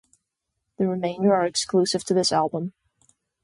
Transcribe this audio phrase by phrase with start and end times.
[0.77, 2.73] The remainder are exclusive to this album.